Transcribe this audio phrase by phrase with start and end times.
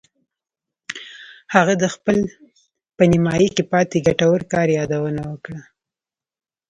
[1.53, 2.17] هغه د خپل
[2.97, 5.61] په نیمایي کې پاتې ګټور کار یادونه وکړه